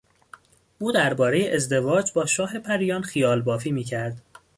او 0.79 0.91
دربارهی 0.91 1.53
ازدواج 1.53 2.13
با 2.13 2.25
شاه 2.25 2.59
پریان 2.59 3.01
خیالبافی 3.01 3.71
میکرد. 3.71 4.21